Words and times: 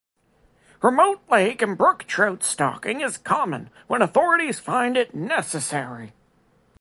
Remote 0.81 1.21
lake 1.29 1.61
and 1.61 1.77
brook 1.77 2.05
trout 2.07 2.41
stocking 2.43 3.01
is 3.01 3.19
common 3.19 3.69
when 3.85 4.01
authorities 4.01 4.57
find 4.57 4.97
it 4.97 5.13
necessary. 5.13 6.13